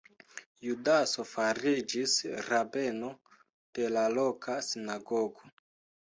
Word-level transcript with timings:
Judaso 0.67 1.25
fariĝis 1.31 2.15
rabeno 2.47 3.09
de 3.79 3.91
la 3.97 4.07
loka 4.15 4.55
sinagogo. 4.69 5.53